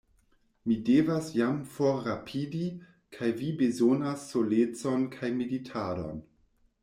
[0.69, 2.63] Mi devas jam forrapidi;
[3.17, 6.19] kaj vi bezonas solecon kaj meditadon.